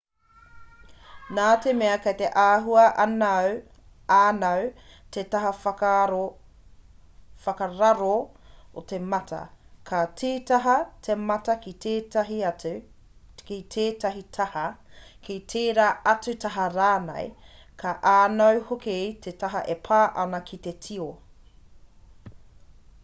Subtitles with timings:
[1.39, 4.61] nā te mea kei te āhua ānau
[5.17, 8.15] te taha whakararo
[8.83, 9.41] o te mata
[9.91, 10.77] ka tītaha
[11.09, 12.41] te mata ki tētahi
[14.39, 14.65] taha
[15.29, 17.31] ki tērā atu taha rānei
[17.85, 18.97] ka ānau hoki
[19.27, 21.09] te taha e pā ana ki te tio